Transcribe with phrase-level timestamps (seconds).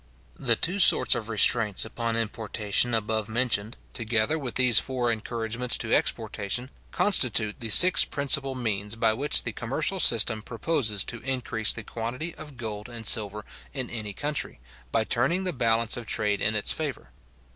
[0.39, 5.93] The two sorts of restraints upon importation above mentioned, together with these four encouragements to
[5.93, 11.83] exportation, constitute the six principal means by which the commercial system proposes to increase the
[11.83, 13.45] quantity of gold and silver
[13.75, 14.59] in any country,
[14.91, 17.11] by turning the balance of trade in its favour.